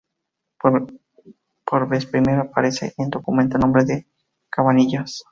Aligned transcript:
Por 1.69 1.87
vez 1.87 2.07
primera 2.07 2.41
aparece 2.41 2.87
en 2.97 3.05
un 3.05 3.09
documento 3.11 3.57
el 3.57 3.61
nombre 3.61 3.85
de 3.85 4.07
Cabanillas. 4.49 5.23